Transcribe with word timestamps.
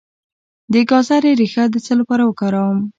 د 0.71 0.73
ګازرې 0.89 1.31
ریښه 1.41 1.63
د 1.69 1.75
څه 1.85 1.93
لپاره 1.99 2.23
وکاروم؟ 2.25 2.79